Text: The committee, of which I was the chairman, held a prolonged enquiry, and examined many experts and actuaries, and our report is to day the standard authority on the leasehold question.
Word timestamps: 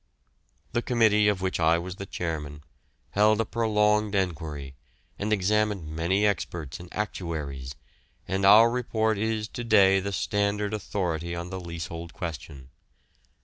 The 0.71 0.81
committee, 0.81 1.27
of 1.27 1.41
which 1.41 1.59
I 1.59 1.77
was 1.77 1.97
the 1.97 2.07
chairman, 2.07 2.63
held 3.11 3.39
a 3.39 3.45
prolonged 3.45 4.15
enquiry, 4.15 4.73
and 5.19 5.31
examined 5.31 5.95
many 5.95 6.25
experts 6.25 6.79
and 6.79 6.91
actuaries, 6.91 7.75
and 8.27 8.43
our 8.43 8.71
report 8.71 9.19
is 9.19 9.47
to 9.49 9.63
day 9.63 9.99
the 9.99 10.11
standard 10.11 10.73
authority 10.73 11.35
on 11.35 11.51
the 11.51 11.59
leasehold 11.59 12.13
question. 12.15 12.69